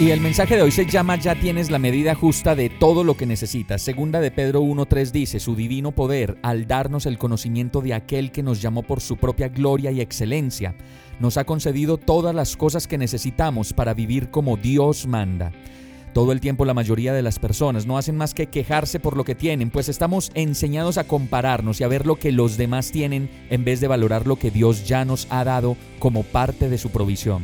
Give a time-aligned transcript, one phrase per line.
[0.00, 3.16] Y el mensaje de hoy se llama Ya tienes la medida justa de todo lo
[3.16, 3.82] que necesitas.
[3.82, 8.44] Segunda de Pedro 1.3 dice, su divino poder, al darnos el conocimiento de aquel que
[8.44, 10.76] nos llamó por su propia gloria y excelencia,
[11.18, 15.50] nos ha concedido todas las cosas que necesitamos para vivir como Dios manda.
[16.12, 19.24] Todo el tiempo la mayoría de las personas no hacen más que quejarse por lo
[19.24, 23.28] que tienen, pues estamos enseñados a compararnos y a ver lo que los demás tienen
[23.50, 26.90] en vez de valorar lo que Dios ya nos ha dado como parte de su
[26.90, 27.42] provisión.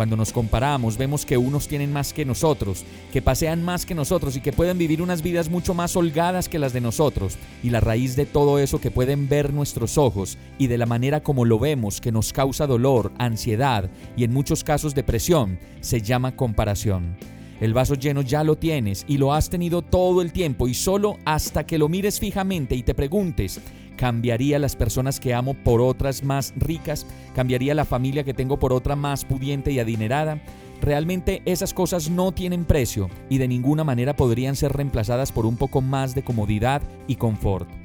[0.00, 4.34] Cuando nos comparamos vemos que unos tienen más que nosotros, que pasean más que nosotros
[4.34, 7.36] y que pueden vivir unas vidas mucho más holgadas que las de nosotros.
[7.62, 11.22] Y la raíz de todo eso que pueden ver nuestros ojos y de la manera
[11.22, 16.34] como lo vemos que nos causa dolor, ansiedad y en muchos casos depresión, se llama
[16.34, 17.18] comparación.
[17.60, 21.18] El vaso lleno ya lo tienes y lo has tenido todo el tiempo y solo
[21.26, 23.60] hasta que lo mires fijamente y te preguntes,
[23.96, 27.06] ¿cambiaría las personas que amo por otras más ricas?
[27.34, 30.40] ¿Cambiaría la familia que tengo por otra más pudiente y adinerada?
[30.80, 35.56] Realmente esas cosas no tienen precio y de ninguna manera podrían ser reemplazadas por un
[35.56, 37.79] poco más de comodidad y confort.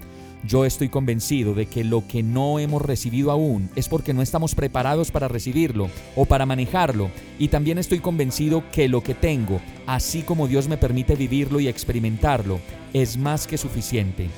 [0.46, 4.54] Yo estoy convencido de que lo que no hemos recibido aún es porque no estamos
[4.54, 7.10] preparados para recibirlo o para manejarlo.
[7.40, 11.68] Y también estoy convencido que lo que tengo, así como Dios me permite vivirlo y
[11.68, 12.60] experimentarlo,
[12.94, 14.30] es más que suficiente.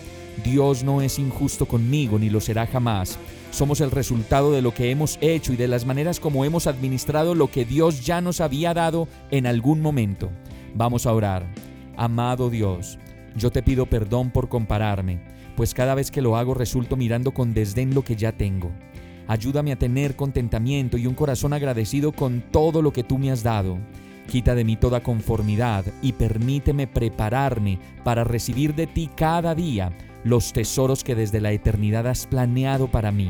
[0.45, 3.19] Dios no es injusto conmigo ni lo será jamás.
[3.51, 7.35] Somos el resultado de lo que hemos hecho y de las maneras como hemos administrado
[7.35, 10.29] lo que Dios ya nos había dado en algún momento.
[10.73, 11.45] Vamos a orar.
[11.97, 12.99] Amado Dios,
[13.37, 17.53] yo te pido perdón por compararme pues cada vez que lo hago resulto mirando con
[17.53, 18.71] desdén lo que ya tengo.
[19.27, 23.41] Ayúdame a tener contentamiento y un corazón agradecido con todo lo que tú me has
[23.41, 23.79] dado.
[24.31, 29.91] Quita de mí toda conformidad y permíteme prepararme para recibir de ti cada día
[30.23, 33.29] los tesoros que desde la eternidad has planeado para mí.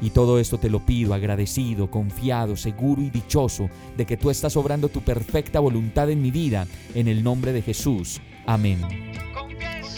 [0.00, 4.56] Y todo esto te lo pido agradecido, confiado, seguro y dichoso de que tú estás
[4.56, 8.20] obrando tu perfecta voluntad en mi vida, en el nombre de Jesús.
[8.46, 8.78] Amén.